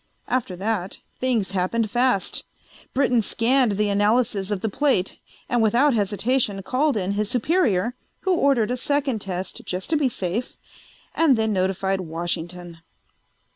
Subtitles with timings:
[0.27, 2.43] After that things happened fast.
[2.91, 8.33] Britton scanned the analysis of the plate and without hesitation called in his superior who
[8.33, 10.57] ordered a second test just to be safe,
[11.15, 12.79] and then notified Washington.